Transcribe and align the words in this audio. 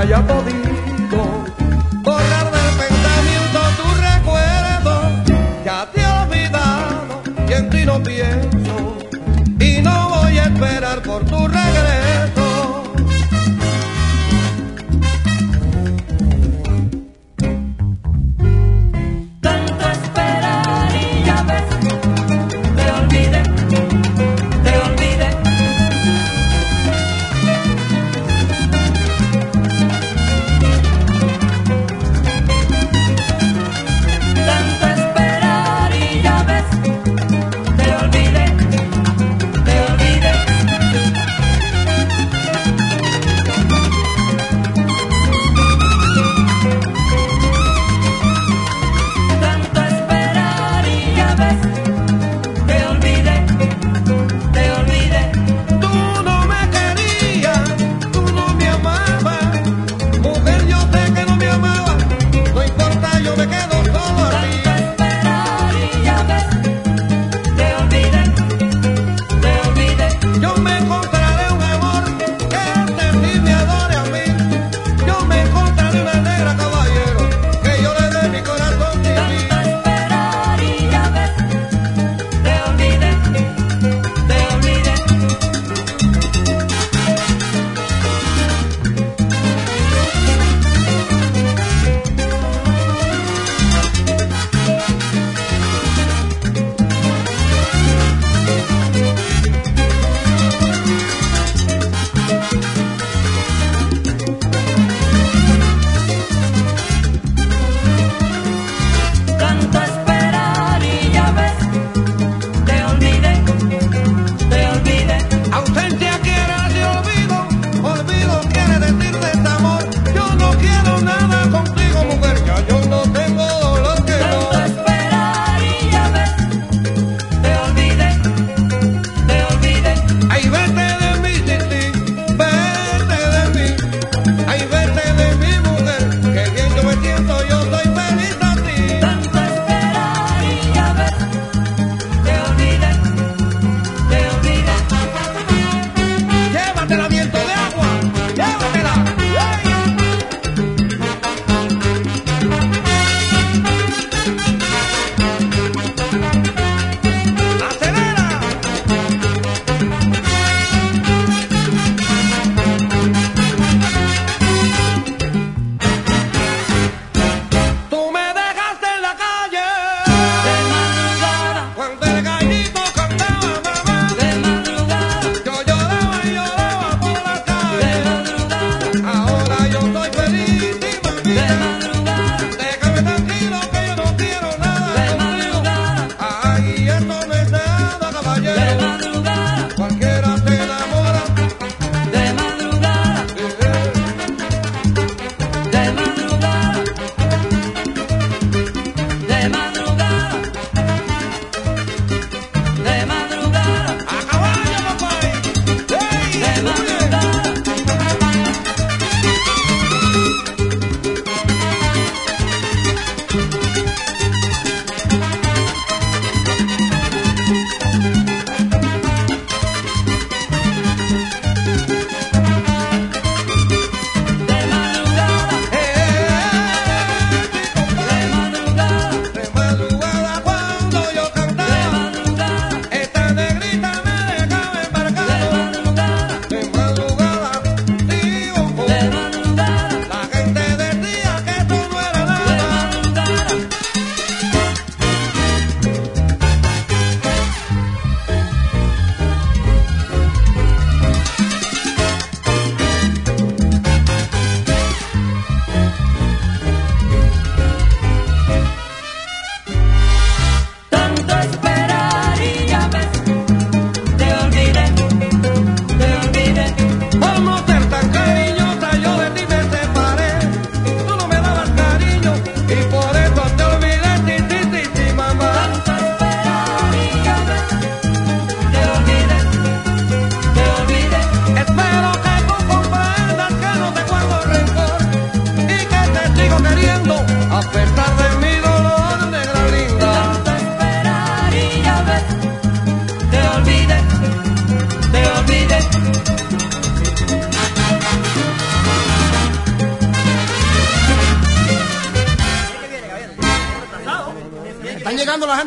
haya 0.00 0.22
podido. 0.26 0.59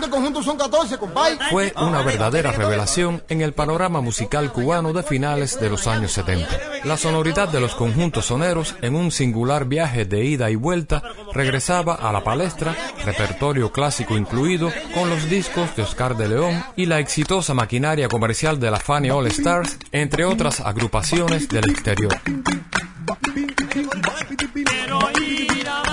Juntos 0.10 0.46
son 0.46 0.58
14, 0.58 0.98
compadre. 0.98 1.38
Fue 1.50 1.74
una 1.78 2.02
verdadera 2.02 2.52
revelación 2.52 3.24
en 3.30 3.42
el 3.42 3.54
panorama 3.54 4.02
musical 4.02 4.52
cubano 4.52 4.94
de 4.94 5.04
finales 5.04 5.60
de 5.60 5.70
los 5.70 5.88
años 5.88 6.12
70. 6.14 6.48
La 6.86 6.98
sonoridad 6.98 7.50
de 7.50 7.60
los 7.60 7.76
conjuntos 7.76 8.26
soneros 8.26 8.76
en 8.82 8.96
un 8.96 9.12
singular 9.12 9.66
viaje 9.66 10.06
de 10.06 10.26
ida 10.26 10.50
y 10.50 10.56
vuelta 10.56 11.02
regresaba 11.34 11.96
a 11.96 12.12
la 12.12 12.24
palestra, 12.24 12.76
repertorio 13.04 13.72
clásico 13.72 14.18
incluido, 14.18 14.72
con 14.94 15.10
los 15.10 15.30
discos 15.30 15.76
de 15.76 15.84
Oscar 15.84 16.16
de 16.16 16.30
León 16.30 16.64
y 16.76 16.86
la 16.86 17.00
exitosa 17.00 17.54
maquinaria 17.54 18.08
comercial 18.08 18.60
de 18.60 18.72
la 18.72 18.80
Fanny 18.80 19.10
All 19.10 19.28
Stars, 19.28 19.78
entre 19.92 20.26
otras 20.26 20.60
agrupaciones 20.60 21.48
del 21.48 21.70
exterior. 21.70 22.14
este 24.30 25.93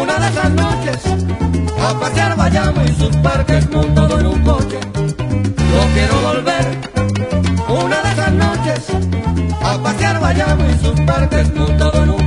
Una 0.00 0.18
de 0.18 0.28
esas 0.28 0.50
noches, 0.50 0.98
a 1.80 2.00
pasear 2.00 2.36
vayamos 2.36 2.90
y 2.90 2.94
sus 2.94 3.16
parques 3.18 3.70
montado 3.70 4.18
en 4.20 4.26
un 4.26 4.42
coche. 4.42 4.78
Yo 4.92 5.80
quiero 5.94 6.20
volver. 6.20 6.64
Una 7.68 8.02
de 8.02 8.12
esas 8.12 8.32
noches, 8.32 8.80
a 9.62 9.78
pasear 9.78 10.20
vayamos 10.20 10.66
y 10.74 10.84
sus 10.84 11.00
parques 11.02 11.54
montado 11.54 12.02
en 12.02 12.10
un 12.10 12.16
coche. 12.16 12.23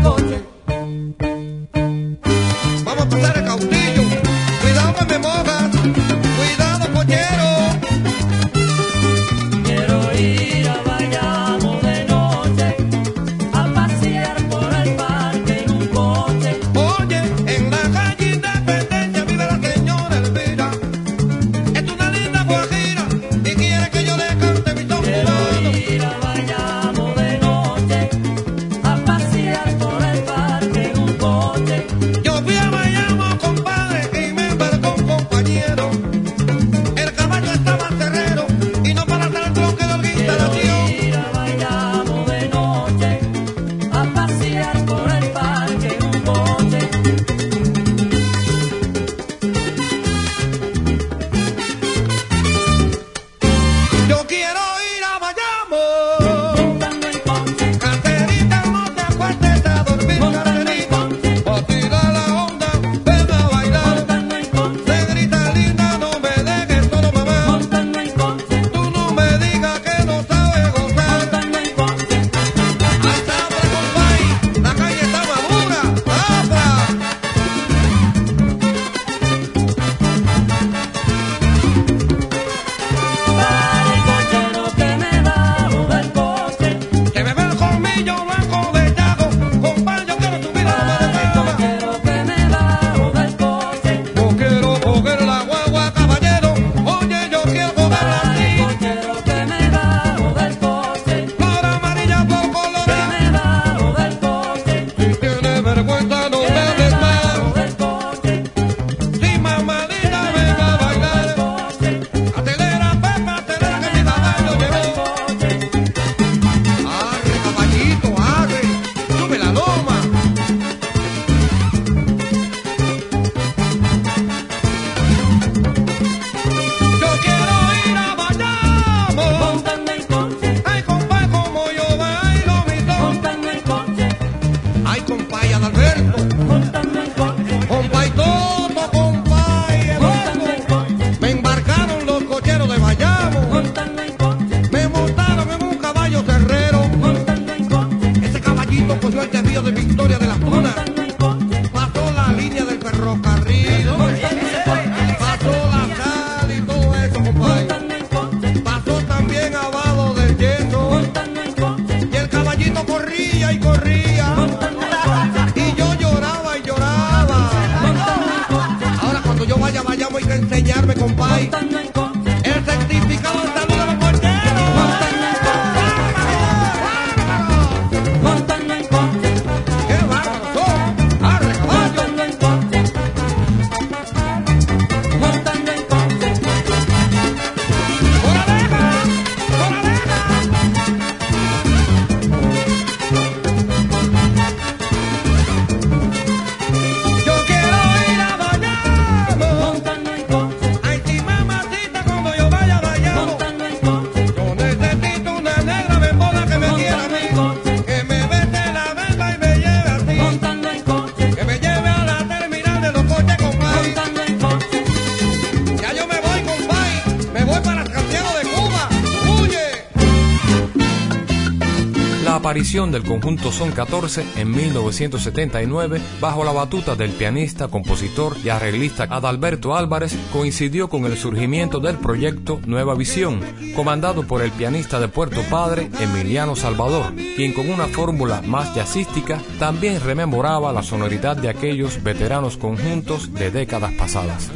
La 222.47 222.51
aparición 222.51 222.93
del 222.93 223.03
conjunto 223.03 223.51
Son 223.51 223.73
14 223.73 224.25
en 224.37 224.51
1979 224.51 225.99
bajo 226.21 226.45
la 226.45 226.53
batuta 226.53 226.95
del 226.95 227.11
pianista, 227.11 227.67
compositor 227.67 228.37
y 228.41 228.47
arreglista 228.47 229.03
Adalberto 229.03 229.75
Álvarez 229.75 230.15
coincidió 230.31 230.87
con 230.87 231.03
el 231.03 231.17
surgimiento 231.17 231.81
del 231.81 231.97
proyecto 231.97 232.61
Nueva 232.65 232.95
Visión, 232.95 233.41
comandado 233.75 234.23
por 234.23 234.41
el 234.41 234.51
pianista 234.51 235.01
de 235.01 235.09
Puerto 235.09 235.41
Padre 235.49 235.89
Emiliano 235.99 236.55
Salvador, 236.55 237.13
quien 237.35 237.51
con 237.51 237.69
una 237.69 237.87
fórmula 237.87 238.41
más 238.43 238.73
jazzística 238.73 239.41
también 239.59 239.99
rememoraba 239.99 240.71
la 240.71 240.83
sonoridad 240.83 241.35
de 241.35 241.49
aquellos 241.49 242.01
veteranos 242.01 242.55
conjuntos 242.55 243.33
de 243.33 243.51
décadas 243.51 243.91
pasadas. 243.91 244.49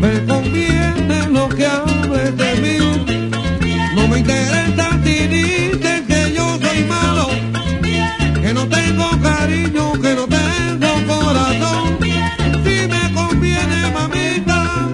Me 0.00 0.24
conviene 0.26 1.26
lo 1.30 1.48
que 1.48 1.66
hables 1.66 2.36
de 2.36 2.54
mí. 2.62 2.78
No 3.94 4.08
me 4.08 4.18
interesa 4.20 4.90
si 5.04 5.26
dices 5.26 6.02
que 6.06 6.32
yo 6.34 6.58
soy 6.58 6.84
malo, 6.84 7.28
que 8.40 8.54
no 8.54 8.66
tengo 8.66 9.10
cariño, 9.22 9.92
que 10.00 10.14
no 10.14 10.26
tengo 10.26 10.90
corazón. 11.06 11.98
Si 12.64 12.88
me 12.88 13.12
conviene, 13.14 13.90
mamita. 13.92 14.88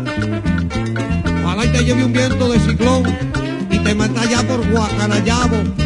Ojalá 1.45 1.65
y 1.65 1.69
te 1.69 1.85
lleve 1.85 2.05
un 2.05 2.13
viento 2.13 2.49
de 2.51 2.59
ciclón 2.59 3.03
y 3.71 3.79
te 3.79 3.95
mata 3.95 4.25
ya 4.25 4.43
por 4.43 4.69
Guacanayabo 4.69 5.82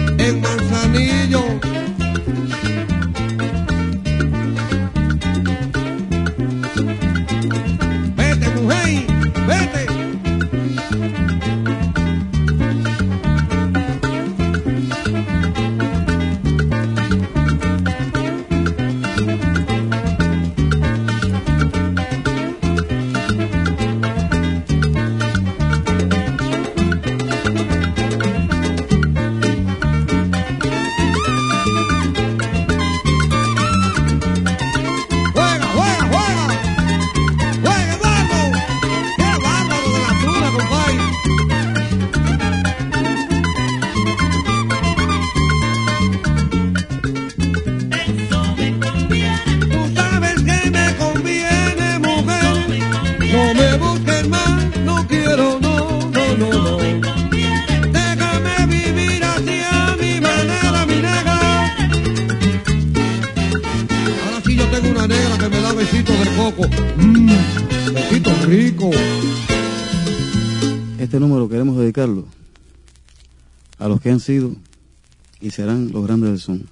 y 74.29 75.51
serán 75.51 75.93
los 75.93 76.05
grandes 76.05 76.31
del 76.31 76.41
son. 76.41 76.69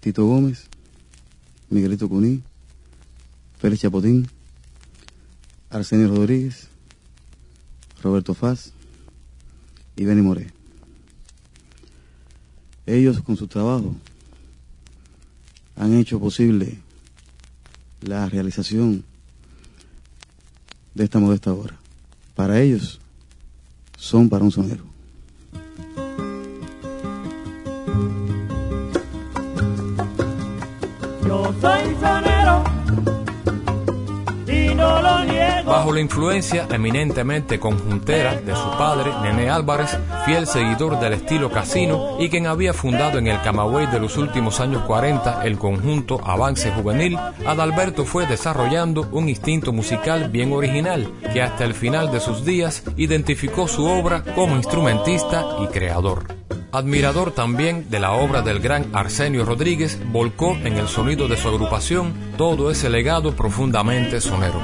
Tito 0.00 0.26
Gómez, 0.26 0.64
Miguelito 1.70 2.08
Cuní, 2.08 2.42
Félix 3.58 3.82
Chapotín, 3.82 4.26
Arsenio 5.70 6.08
Rodríguez, 6.08 6.68
Roberto 8.02 8.34
Faz 8.34 8.72
y 9.96 10.04
Benny 10.04 10.22
Moré. 10.22 10.52
Ellos 12.86 13.22
con 13.22 13.36
su 13.36 13.46
trabajo 13.46 13.94
han 15.76 15.94
hecho 15.94 16.18
posible 16.18 16.78
la 18.02 18.28
realización 18.28 19.04
de 20.94 21.04
esta 21.04 21.20
modesta 21.20 21.52
obra. 21.52 21.78
Para 22.34 22.60
ellos 22.60 23.00
son 23.96 24.28
para 24.28 24.44
un 24.44 24.50
sonero. 24.50 24.93
Bajo 35.66 35.92
la 35.92 36.00
influencia 36.00 36.66
eminentemente 36.70 37.58
conjuntera 37.58 38.36
de 38.36 38.54
su 38.54 38.70
padre, 38.78 39.10
Nene 39.22 39.50
Álvarez, 39.50 39.98
fiel 40.24 40.46
seguidor 40.46 41.00
del 41.00 41.14
estilo 41.14 41.50
casino 41.50 42.16
y 42.20 42.28
quien 42.28 42.46
había 42.46 42.72
fundado 42.72 43.18
en 43.18 43.26
el 43.26 43.40
Camagüey 43.42 43.86
de 43.86 43.98
los 43.98 44.16
últimos 44.16 44.60
años 44.60 44.82
40 44.84 45.44
el 45.44 45.58
conjunto 45.58 46.20
Avance 46.24 46.70
Juvenil, 46.70 47.18
Adalberto 47.46 48.04
fue 48.04 48.26
desarrollando 48.26 49.08
un 49.12 49.28
instinto 49.28 49.72
musical 49.72 50.28
bien 50.30 50.52
original 50.52 51.10
que 51.32 51.42
hasta 51.42 51.64
el 51.64 51.74
final 51.74 52.12
de 52.12 52.20
sus 52.20 52.44
días 52.44 52.84
identificó 52.96 53.68
su 53.68 53.86
obra 53.86 54.22
como 54.34 54.56
instrumentista 54.56 55.44
y 55.62 55.66
creador. 55.68 56.43
Admirador 56.74 57.30
también 57.30 57.88
de 57.88 58.00
la 58.00 58.14
obra 58.14 58.42
del 58.42 58.58
gran 58.58 58.90
Arsenio 58.92 59.44
Rodríguez, 59.44 59.96
volcó 60.10 60.56
en 60.56 60.76
el 60.76 60.88
sonido 60.88 61.28
de 61.28 61.36
su 61.36 61.46
agrupación 61.46 62.12
todo 62.36 62.68
ese 62.68 62.90
legado 62.90 63.36
profundamente 63.36 64.20
sonero. 64.20 64.60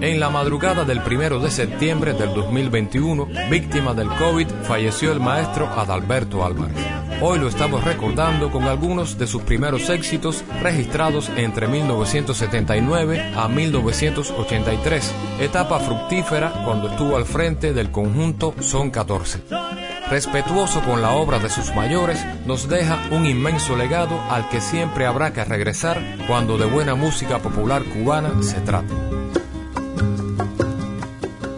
En 0.00 0.18
la 0.18 0.28
madrugada 0.28 0.84
del 0.84 1.02
primero 1.02 1.38
de 1.38 1.52
septiembre 1.52 2.14
del 2.14 2.34
2021, 2.34 3.28
víctima 3.48 3.94
del 3.94 4.08
COVID, 4.08 4.48
falleció 4.64 5.12
el 5.12 5.20
maestro 5.20 5.68
Adalberto 5.68 6.44
Álvarez. 6.44 6.76
Hoy 7.20 7.38
lo 7.38 7.46
estamos 7.46 7.84
recordando 7.84 8.50
con 8.50 8.64
algunos 8.64 9.16
de 9.16 9.28
sus 9.28 9.42
primeros 9.42 9.88
éxitos 9.88 10.42
registrados 10.60 11.30
entre 11.36 11.68
1979 11.68 13.34
a 13.36 13.46
1983, 13.46 15.14
etapa 15.38 15.78
fructífera 15.78 16.64
cuando 16.64 16.88
estuvo 16.88 17.16
al 17.16 17.24
frente 17.24 17.72
del 17.72 17.92
conjunto 17.92 18.52
Son 18.58 18.90
14. 18.90 19.81
Respetuoso 20.12 20.82
con 20.82 21.00
la 21.00 21.12
obra 21.12 21.38
de 21.38 21.48
sus 21.48 21.74
mayores, 21.74 22.22
nos 22.44 22.68
deja 22.68 22.98
un 23.12 23.24
inmenso 23.24 23.76
legado 23.76 24.20
al 24.28 24.46
que 24.50 24.60
siempre 24.60 25.06
habrá 25.06 25.32
que 25.32 25.42
regresar 25.42 26.02
cuando 26.26 26.58
de 26.58 26.66
buena 26.66 26.94
música 26.94 27.38
popular 27.38 27.82
cubana 27.82 28.42
se 28.42 28.60
trate. 28.60 28.92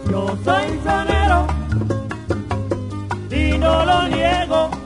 Yo 0.09 0.37
soy 0.45 0.79
sonero 0.85 1.47
y 3.29 3.57
no 3.57 3.83
lo 3.85 4.07
niego. 4.07 4.84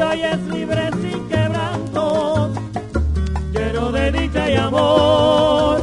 Y 0.00 0.02
hoy 0.02 0.22
es 0.22 0.40
libre 0.48 0.90
sin 1.02 1.28
quebrantos, 1.28 2.58
lleno 3.52 3.92
de 3.92 4.12
dicha 4.12 4.50
y 4.50 4.56
amor. 4.56 5.82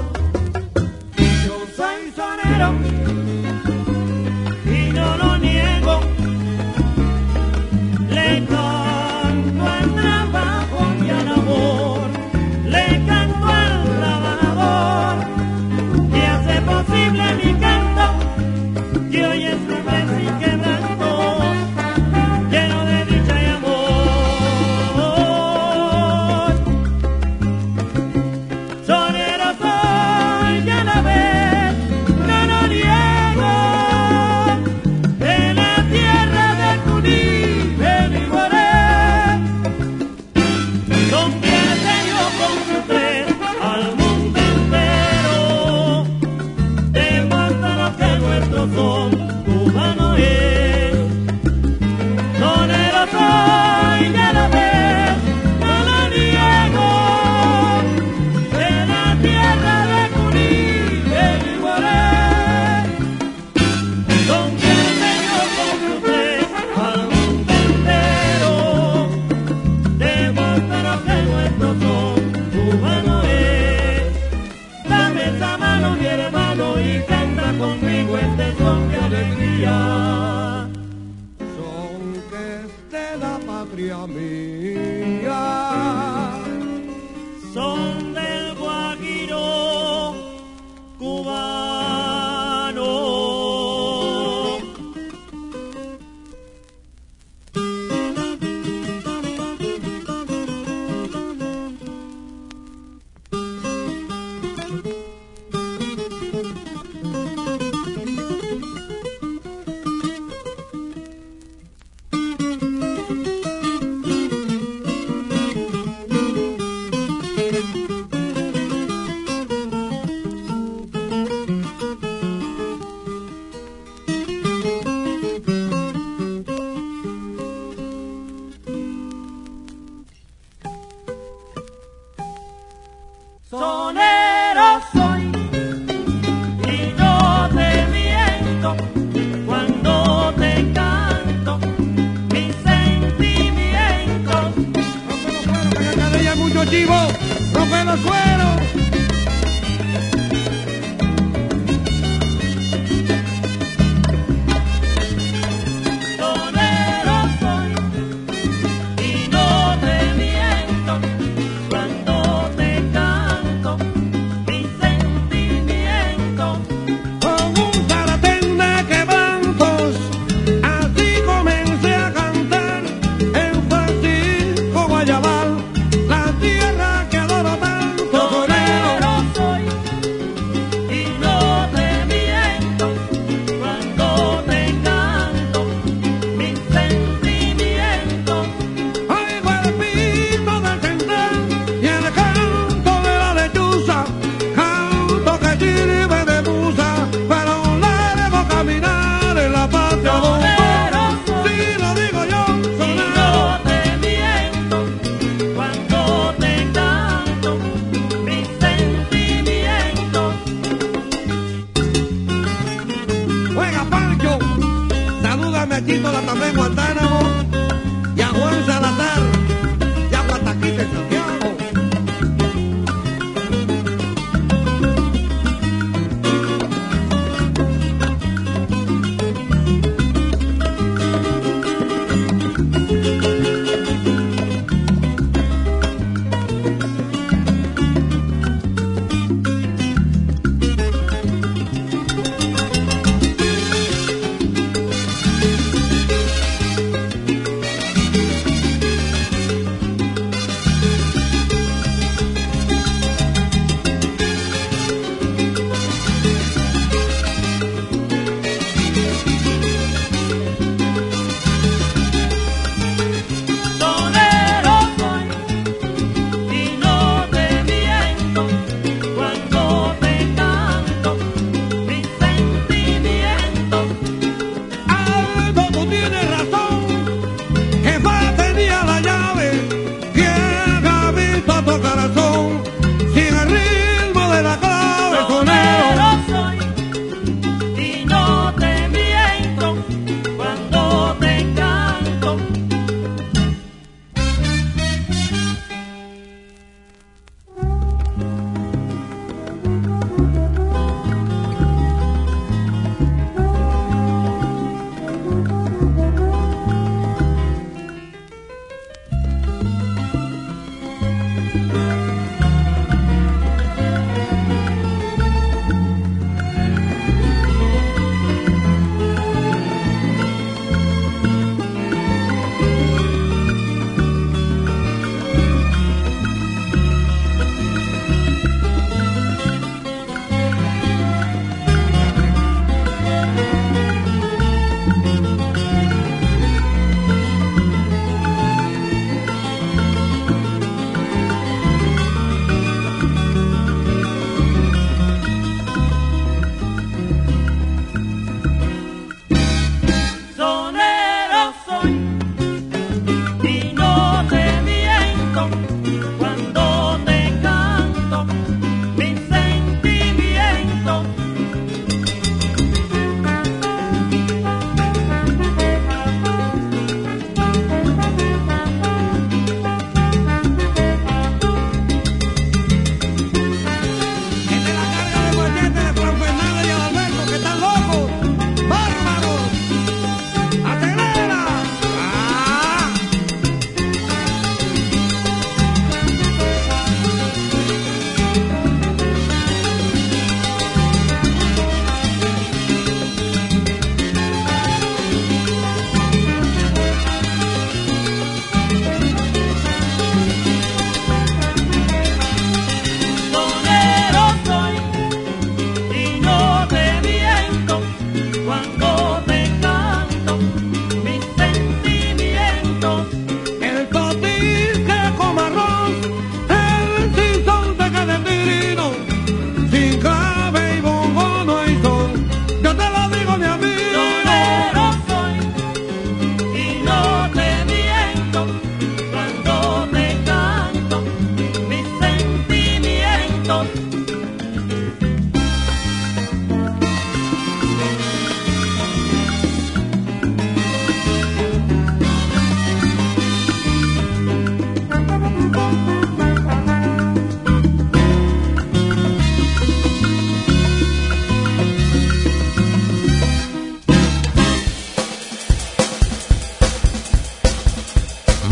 Yo 1.46 1.58
soy 1.76 2.12
sonero 2.16 2.97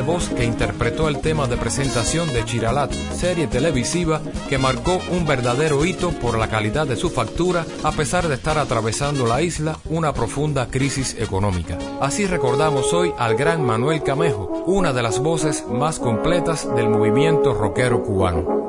Voz 0.00 0.28
que 0.28 0.44
interpretó 0.44 1.08
el 1.08 1.20
tema 1.20 1.46
de 1.46 1.56
presentación 1.56 2.32
de 2.32 2.44
Chiralat, 2.44 2.92
serie 2.92 3.46
televisiva 3.46 4.20
que 4.48 4.58
marcó 4.58 5.00
un 5.10 5.26
verdadero 5.26 5.84
hito 5.84 6.10
por 6.10 6.38
la 6.38 6.48
calidad 6.48 6.86
de 6.86 6.96
su 6.96 7.10
factura 7.10 7.64
a 7.82 7.92
pesar 7.92 8.28
de 8.28 8.34
estar 8.34 8.58
atravesando 8.58 9.26
la 9.26 9.42
isla 9.42 9.78
una 9.86 10.12
profunda 10.12 10.68
crisis 10.68 11.16
económica. 11.18 11.78
Así 12.00 12.26
recordamos 12.26 12.92
hoy 12.92 13.12
al 13.18 13.36
gran 13.36 13.64
Manuel 13.64 14.02
Camejo, 14.02 14.64
una 14.66 14.92
de 14.92 15.02
las 15.02 15.18
voces 15.18 15.64
más 15.66 15.98
completas 15.98 16.68
del 16.74 16.88
movimiento 16.88 17.54
rockero 17.54 18.02
cubano. 18.02 18.59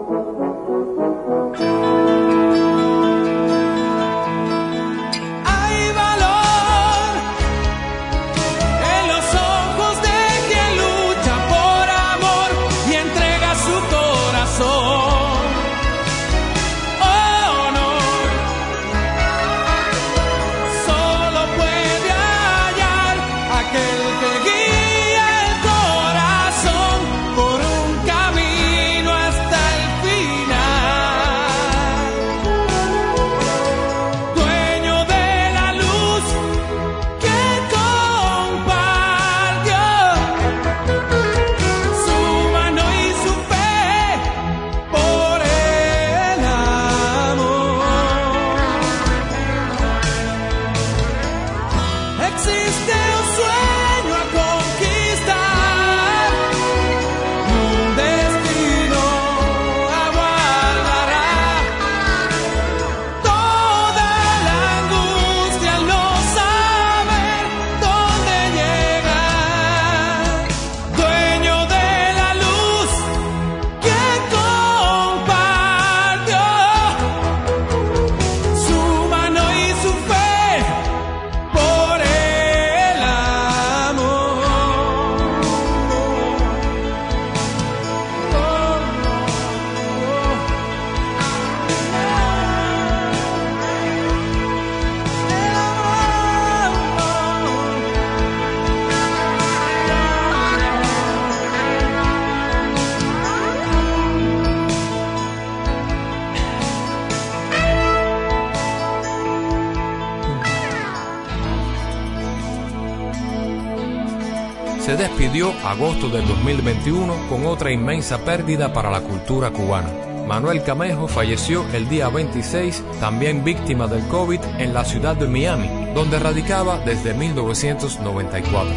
Con 117.31 117.45
otra 117.45 117.71
inmensa 117.71 118.17
pérdida 118.25 118.73
para 118.73 118.91
la 118.91 118.99
cultura 118.99 119.51
cubana. 119.51 119.87
Manuel 120.27 120.63
Camejo 120.63 121.07
falleció 121.07 121.65
el 121.71 121.87
día 121.87 122.09
26, 122.09 122.83
también 122.99 123.45
víctima 123.45 123.87
del 123.87 124.05
COVID, 124.09 124.41
en 124.59 124.73
la 124.73 124.83
ciudad 124.83 125.15
de 125.15 125.27
Miami, 125.27 125.93
donde 125.95 126.19
radicaba 126.19 126.79
desde 126.79 127.13
1994. 127.13 128.73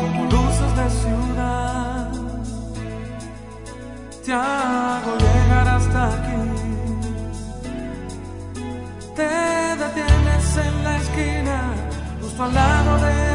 como 0.00 0.24
luces 0.24 0.76
de 0.76 0.90
ciudad. 0.90 2.10
Te 4.24 4.32
hago 4.32 5.16
llegar 5.16 5.68
hasta 5.68 6.08
aquí. 6.08 6.42
Te 9.14 9.76
detienes 9.78 10.56
en 10.56 10.84
la 10.84 10.96
esquina, 10.96 11.74
justo 12.20 12.42
al 12.42 12.52
lado 12.52 12.98
de 12.98 13.33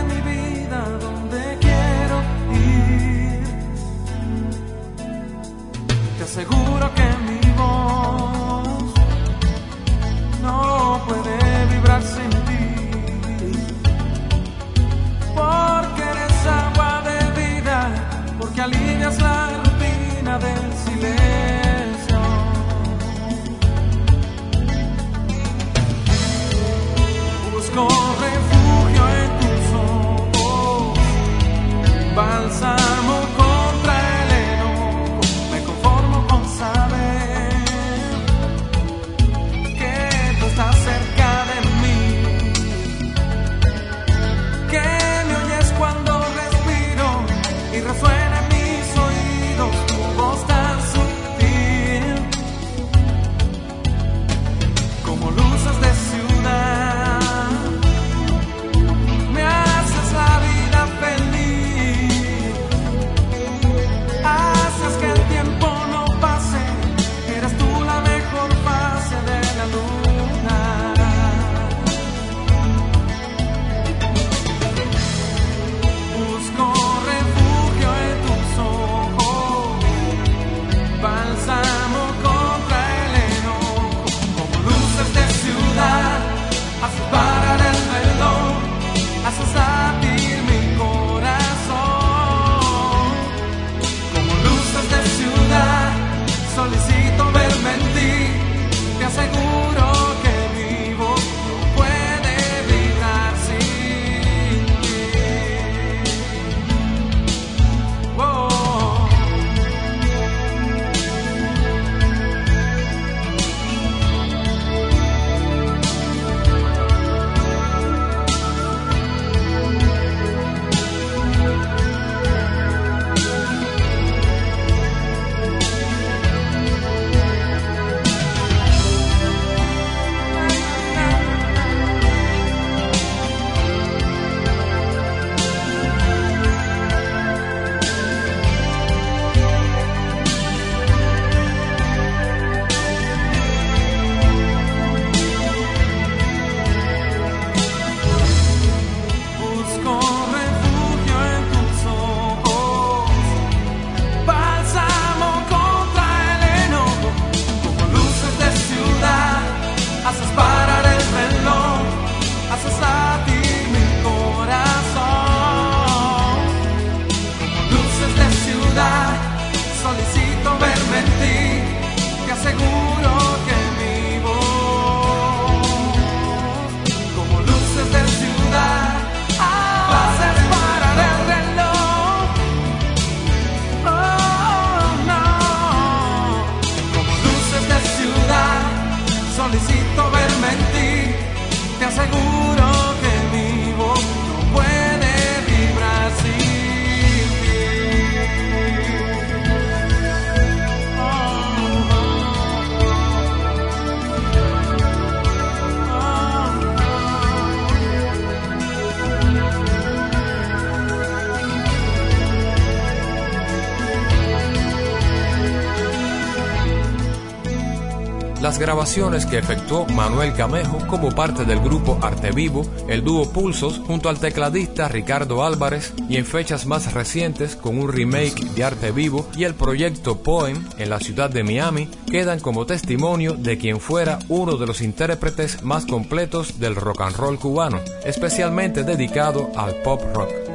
Grabaciones 218.59 219.25
que 219.25 219.37
efectuó 219.37 219.85
Manuel 219.85 220.33
Camejo 220.33 220.85
como 220.87 221.15
parte 221.15 221.45
del 221.45 221.61
grupo 221.61 221.97
Arte 222.01 222.31
Vivo, 222.31 222.69
el 222.89 223.05
dúo 223.05 223.31
Pulsos 223.31 223.79
junto 223.87 224.09
al 224.09 224.19
tecladista 224.19 224.89
Ricardo 224.89 225.45
Álvarez 225.45 225.93
y 226.09 226.17
en 226.17 226.25
fechas 226.25 226.65
más 226.65 226.93
recientes 226.93 227.55
con 227.55 227.79
un 227.79 227.89
remake 227.89 228.43
de 228.55 228.63
Arte 228.65 228.91
Vivo 228.91 229.29
y 229.37 229.45
el 229.45 229.55
proyecto 229.55 230.17
Poem 230.21 230.67
en 230.77 230.89
la 230.89 230.99
ciudad 230.99 231.29
de 231.29 231.45
Miami 231.45 231.87
quedan 232.11 232.41
como 232.41 232.65
testimonio 232.65 233.33
de 233.33 233.57
quien 233.57 233.79
fuera 233.79 234.19
uno 234.27 234.57
de 234.57 234.67
los 234.67 234.81
intérpretes 234.81 235.63
más 235.63 235.85
completos 235.85 236.59
del 236.59 236.75
rock 236.75 237.01
and 237.01 237.15
roll 237.15 237.39
cubano, 237.39 237.79
especialmente 238.03 238.83
dedicado 238.83 239.49
al 239.55 239.75
pop 239.75 240.01
rock. 240.13 240.48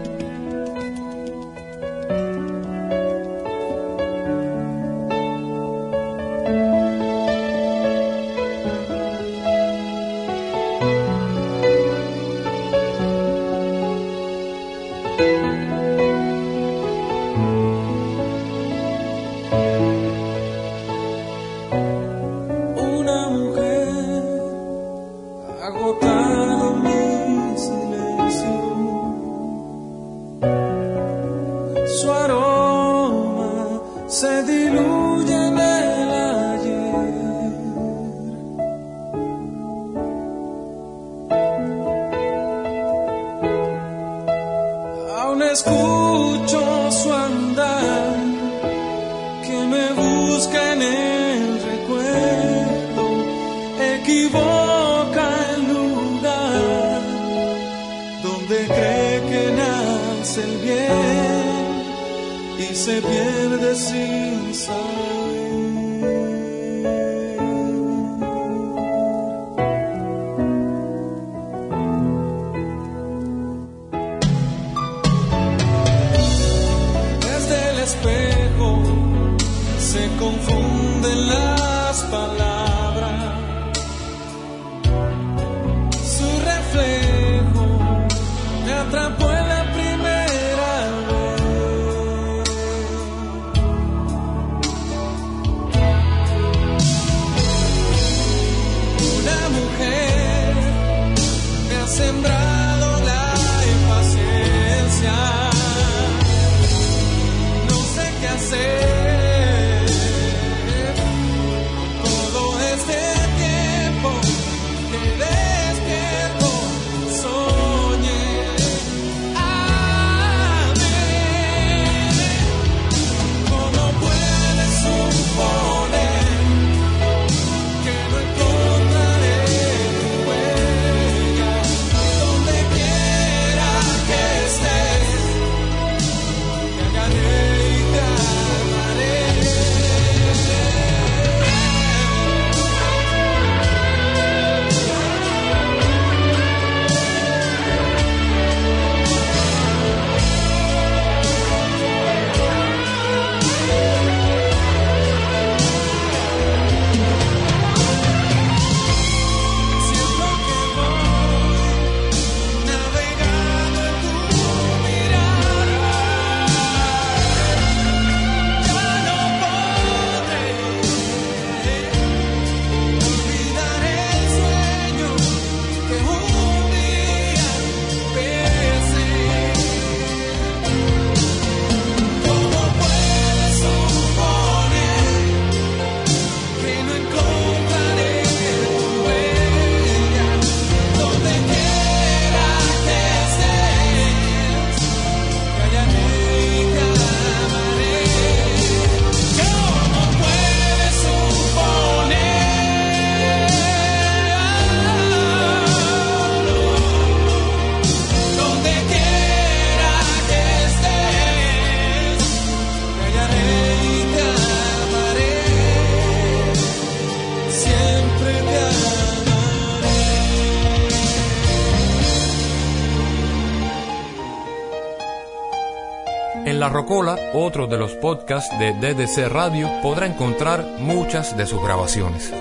En 226.46 226.60
La 226.60 226.68
Rocola, 226.68 227.16
otro 227.32 227.66
de 227.66 227.78
los 227.78 227.92
podcasts 227.92 228.54
de 228.58 228.74
DDC 228.74 229.28
Radio, 229.28 229.66
podrá 229.80 230.04
encontrar 230.04 230.62
muchas 230.78 231.38
de 231.38 231.46
sus 231.46 231.62
grabaciones. 231.62 232.34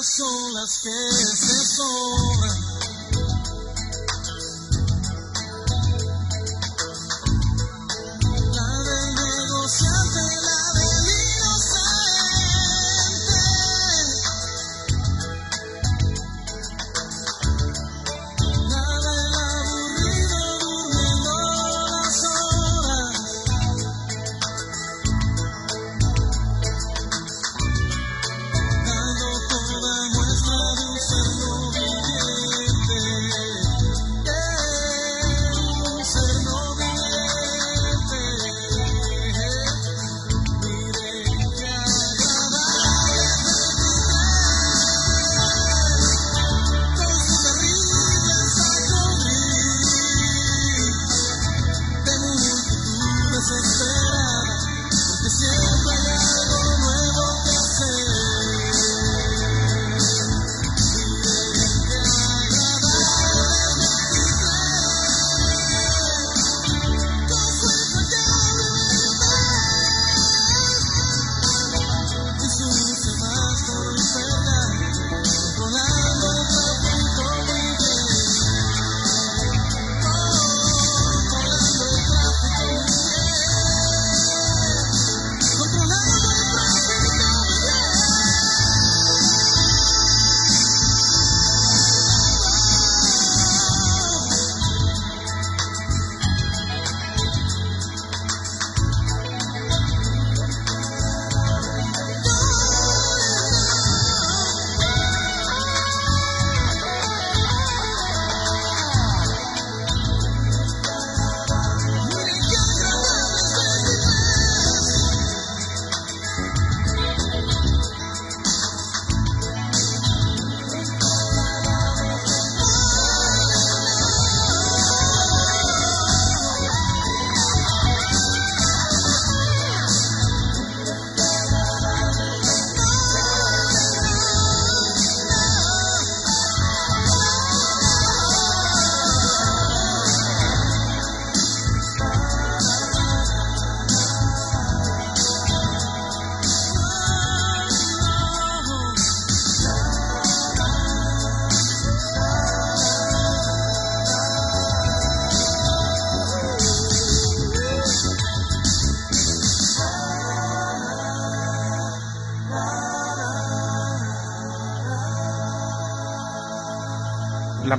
Son 0.00 0.54
las 0.54 0.78
que 0.78 0.90
se 0.90 1.64
sobran. 1.76 2.77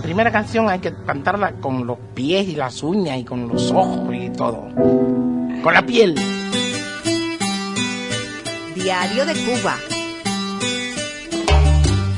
primera 0.10 0.32
canción 0.32 0.68
hay 0.68 0.80
que 0.80 0.92
cantarla 1.06 1.52
con 1.62 1.86
los 1.86 2.00
pies 2.16 2.48
y 2.48 2.56
las 2.56 2.82
uñas 2.82 3.20
y 3.20 3.24
con 3.24 3.48
los 3.48 3.70
ojos 3.70 4.12
y 4.12 4.32
todo. 4.32 4.68
Con 5.62 5.72
la 5.72 5.86
piel. 5.86 6.16
Diario 8.74 9.24
de 9.28 9.34
Cuba. 9.36 9.76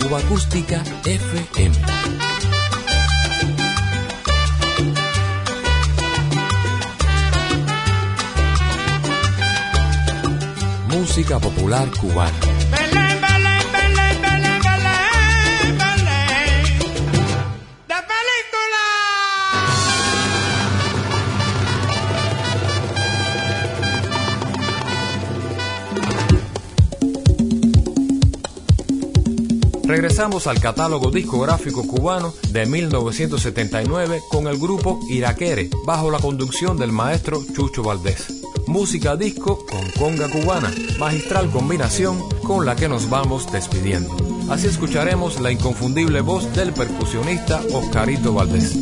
Cuba 0.02 0.20
Acústica 0.20 0.82
FM. 1.04 1.76
Música 10.88 11.40
popular 11.40 11.90
cubana. 12.00 12.61
regresamos 29.92 30.48
al 30.48 30.62
catálogo 30.62 31.12
discográfico 31.12 31.86
cubano 31.86 32.34
de 32.50 32.66
1979 32.66 34.22
con 34.30 34.48
el 34.48 34.58
grupo 34.58 35.02
Iraquere, 35.10 35.70
bajo 35.86 36.10
la 36.10 36.18
conducción 36.18 36.78
del 36.78 36.94
maestro 36.94 37.44
Chucho 37.54 37.84
Valdés. 37.84 38.42
Música 38.68 39.18
disco 39.18 39.66
con 39.66 39.92
conga 40.00 40.30
cubana, 40.30 40.72
magistral 40.98 41.52
combinación 41.52 42.24
con 42.40 42.66
la 42.66 42.78
que 42.78 42.88
nos 42.88 43.10
vamos 43.10 43.52
despidiendo. 43.52 44.16
Así 44.50 44.68
escucharemos 44.68 45.42
la 45.42 45.52
inconfundible 45.52 46.22
voz 46.22 46.50
del 46.56 46.72
percusionista 46.72 47.62
Oscarito 47.74 48.34
Valdés. 48.34 48.78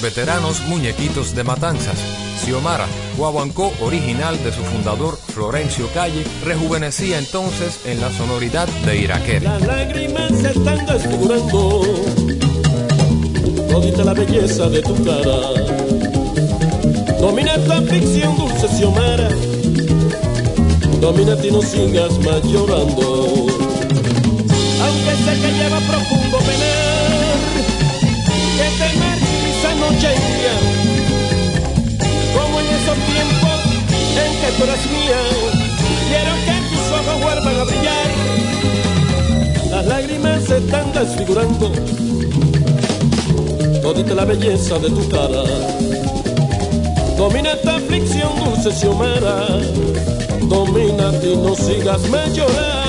Veteranos 0.00 0.60
muñequitos 0.62 1.34
de 1.34 1.44
Matanzas. 1.44 1.98
Xiomara, 2.44 2.86
guaguancó 3.16 3.72
original 3.80 4.42
de 4.42 4.52
su 4.52 4.62
fundador 4.62 5.18
Florencio 5.34 5.88
Calle, 5.92 6.24
rejuvenecía 6.44 7.18
entonces 7.18 7.80
en 7.84 8.00
la 8.00 8.10
sonoridad 8.12 8.68
de 8.86 8.96
Iraquere. 8.98 9.40
Las 9.40 9.62
lágrimas 9.62 10.30
se 10.40 10.50
están 10.50 10.86
desfigurando, 10.86 11.82
todita 13.70 14.04
la 14.04 14.14
belleza 14.14 14.68
de 14.68 14.82
tu 14.82 14.94
cara. 15.04 15.38
Domina 17.20 17.56
tu 17.64 17.72
aflicción, 17.72 18.36
dulce 18.36 18.68
Xiomara, 18.76 19.28
domina 21.00 21.36
y 21.42 21.50
no 21.50 21.62
sigas 21.62 22.18
más 22.20 22.42
llorando. 22.44 23.46
Aunque 24.80 25.12
sé 25.24 25.40
que 25.40 25.52
lleva 25.52 25.80
profundo 25.80 26.38
penar, 26.38 27.38
que 28.56 28.68
te 28.78 29.07
y 29.90 29.94
como 32.36 32.60
en 32.60 32.66
esos 32.66 32.98
tiempos 33.06 33.58
en 34.16 34.30
que 34.40 34.48
tú 34.56 34.64
eras 34.64 34.82
mía, 34.90 35.20
quiero 36.08 36.32
que 36.44 36.56
tus 36.68 36.86
ojos 36.92 37.16
vuelvan 37.22 37.56
a 37.56 37.64
brillar. 37.64 38.08
Las 39.70 39.84
lágrimas 39.86 40.44
se 40.44 40.58
están 40.58 40.92
desfigurando, 40.92 41.72
todita 43.82 44.14
la 44.14 44.24
belleza 44.26 44.78
de 44.78 44.90
tu 44.90 45.08
cara. 45.08 45.42
Domina 47.16 47.52
esta 47.52 47.76
aflicción, 47.76 48.30
dulce 48.44 48.70
Xiomara, 48.72 49.46
domina 50.42 51.12
y 51.22 51.36
no 51.36 51.54
sigas 51.54 52.08
más 52.10 52.34
llorando. 52.34 52.87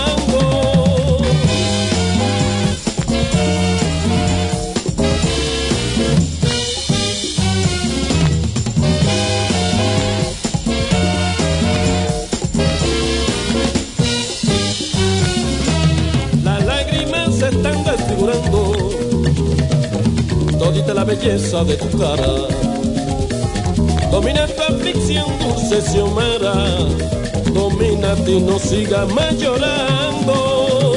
Todita 20.90 20.94
la 20.94 21.04
belleza 21.04 21.64
de 21.64 21.76
tu 21.76 21.98
cara. 21.98 22.28
Domina 24.12 24.48
tu 24.48 24.62
aflicción, 24.62 25.26
dulce 25.40 25.82
Xiomara, 25.82 26.54
domina 27.54 28.16
y 28.28 28.40
no 28.42 28.60
siga 28.60 29.06
más 29.06 29.38
llorando. 29.38 30.96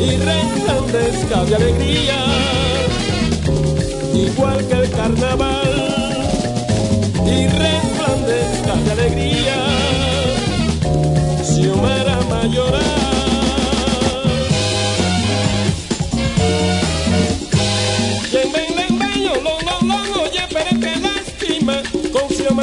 Y 0.00 0.16
resplandezca 0.16 1.44
de 1.44 1.54
alegría, 1.56 2.18
igual 4.12 4.66
que 4.66 4.74
el 4.74 4.90
carnaval, 4.90 5.72
y 7.26 7.46
resplandezca 7.46 8.74
de 8.84 8.92
alegría, 8.92 9.56
Xiomara 11.42 12.20
Mayoral. 12.28 13.23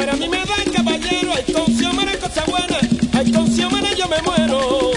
a 0.00 0.16
mí 0.16 0.28
me 0.28 0.38
dan 0.38 0.72
caballero. 0.72 1.32
Hay 1.34 1.52
con 1.52 1.66
yo 1.76 1.92
cosa 2.18 2.44
buena. 2.46 2.78
Hay 3.12 3.30
con 3.30 3.54
yo 3.54 4.08
me 4.08 4.22
muero. 4.22 4.91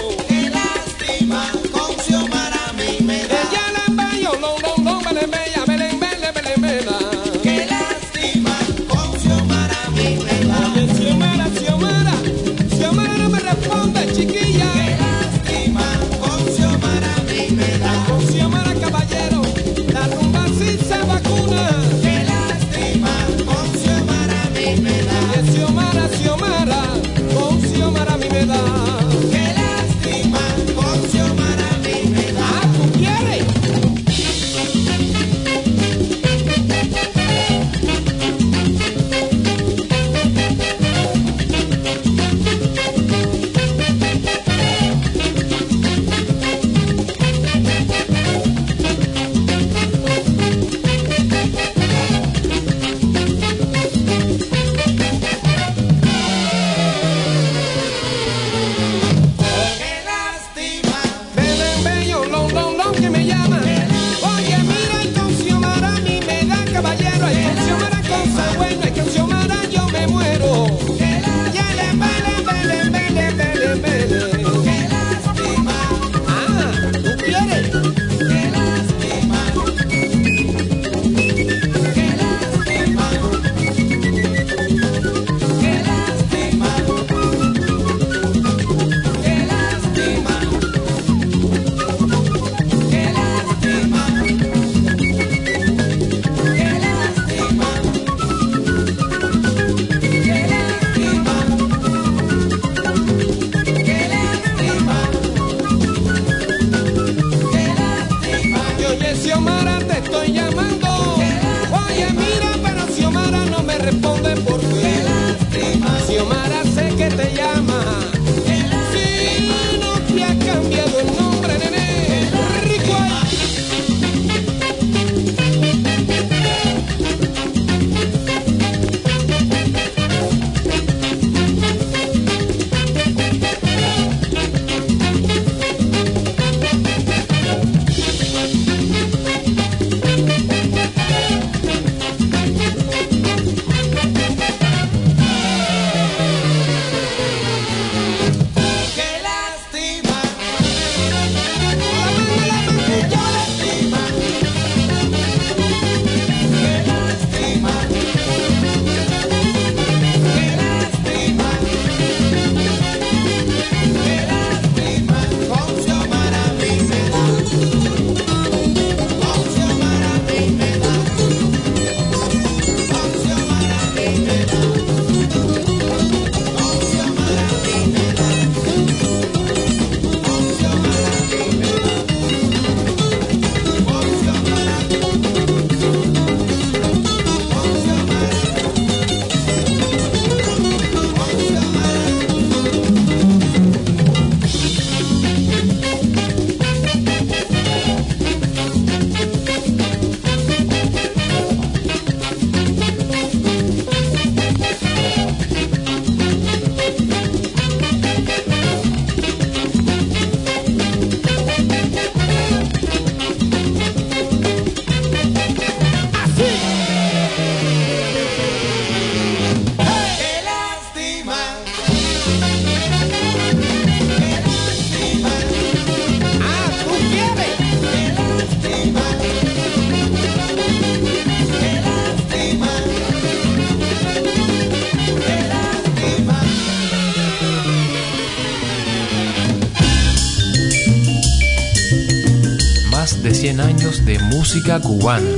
100 243.36 243.60
años 243.60 244.04
de 244.06 244.18
música 244.18 244.80
cubana. 244.80 245.28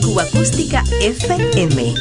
Cuba 0.00 0.22
Acústica 0.22 0.82
FM. 1.02 1.94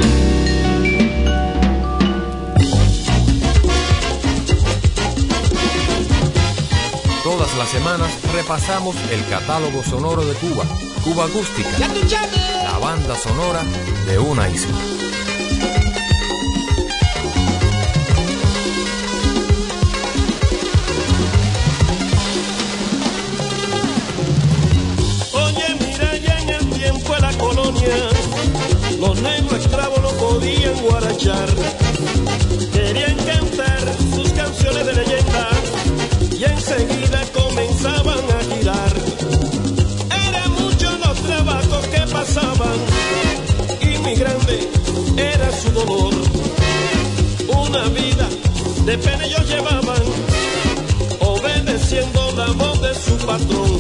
Todas 7.22 7.58
las 7.58 7.68
semanas 7.68 8.12
repasamos 8.34 8.96
el 9.12 9.26
catálogo 9.28 9.84
sonoro 9.84 10.24
de 10.24 10.36
Cuba, 10.36 10.64
Cuba 11.04 11.26
Acústica, 11.26 11.70
la 12.64 12.78
banda 12.80 13.18
sonora 13.18 13.62
de 14.08 14.20
una 14.20 14.48
isla. 14.48 15.91
Los 29.02 29.20
negros 29.20 29.60
esclavos 29.60 30.00
no 30.00 30.10
podían 30.12 30.80
guarachar. 30.84 31.50
Querían 32.72 33.16
cantar 33.16 33.82
sus 34.14 34.32
canciones 34.32 34.86
de 34.86 34.94
leyenda 34.94 35.50
y 36.40 36.44
enseguida 36.44 37.22
comenzaban 37.34 38.20
a 38.38 38.56
girar. 38.56 38.94
Eran 40.28 40.52
muchos 40.52 41.00
los 41.00 41.18
trabajos 41.24 41.88
que 41.88 42.02
pasaban 42.14 42.78
y 43.82 43.98
mi 44.06 44.16
grande 44.16 44.70
era 45.18 45.52
su 45.52 45.72
dolor. 45.72 46.14
Una 47.48 47.84
vida 47.90 48.28
de 48.86 48.98
pena 49.00 49.26
ellos 49.26 49.50
llevaban 49.50 50.04
obedeciendo 51.22 52.32
la 52.38 52.52
voz 52.52 52.82
de 52.82 52.94
su 52.94 53.18
patrón. 53.26 53.80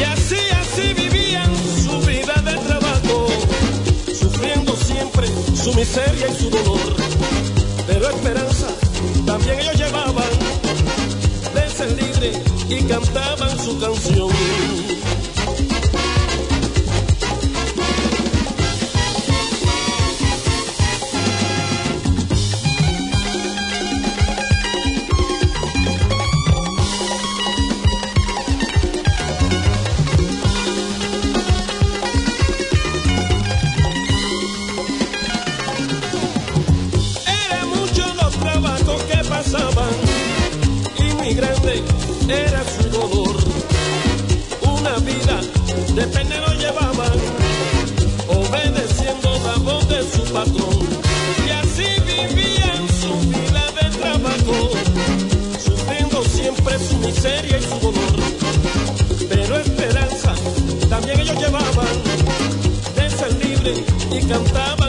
Y 0.00 0.02
así, 0.02 0.40
así 0.60 0.92
vivían 0.92 1.09
sufriendo 4.40 4.74
siempre 4.76 5.26
su 5.54 5.74
miseria 5.74 6.28
y 6.28 6.34
su 6.34 6.50
dolor. 6.50 6.96
Pero 7.86 8.08
esperanza 8.08 8.68
también 9.26 9.60
ellos 9.60 9.76
llevaban 9.76 10.24
de 11.54 11.70
ser 11.70 11.92
libre 11.92 12.32
y 12.70 12.82
cantaban 12.84 13.58
su 13.58 13.78
canción. 13.78 14.30
Era 42.30 42.62
su 42.64 42.88
dolor. 42.90 43.36
Una 44.62 44.94
vida 44.98 45.40
de 45.94 46.06
pena 46.06 46.40
lo 46.40 46.52
llevaban, 46.54 47.18
obedeciendo 48.28 49.40
la 49.44 49.56
voz 49.58 49.88
de 49.88 50.02
su 50.02 50.22
patrón. 50.32 50.78
Y 51.46 51.50
así 51.50 51.88
vivían 52.06 52.88
su 53.00 53.12
vida 53.28 53.64
de 53.80 53.98
trabajo, 53.98 54.70
sufriendo 55.58 56.24
siempre 56.24 56.78
su 56.78 56.96
miseria 56.98 57.58
y 57.58 57.62
su 57.62 57.78
dolor. 57.80 58.20
Pero 59.28 59.58
esperanza 59.58 60.34
también 60.88 61.20
ellos 61.20 61.38
llevaban 61.38 61.96
de 62.96 63.10
ser 63.10 63.32
libre 63.44 63.74
y 64.12 64.26
cantaban 64.26 64.79